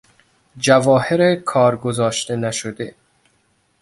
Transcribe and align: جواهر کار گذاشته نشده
جواهر 0.57 1.35
کار 1.35 1.77
گذاشته 1.77 2.35
نشده 2.35 2.95